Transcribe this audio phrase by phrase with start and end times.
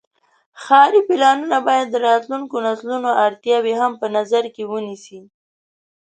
[0.63, 5.21] ښاري پلانونه باید د راتلونکو نسلونو اړتیاوې هم په نظر کې ونیسي.